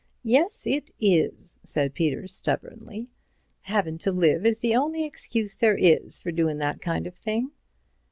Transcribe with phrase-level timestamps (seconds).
[0.23, 3.11] "Yes, it is," said Peter stubbornly.
[3.65, 7.51] "Havin' to live is the only excuse there is for doin' that kind of thing."